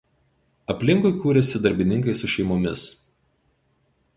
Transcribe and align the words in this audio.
Aplinkui 0.73 1.11
kūrėsi 1.17 1.61
darbininkai 1.65 2.15
su 2.23 2.31
šeimomis. 2.37 2.87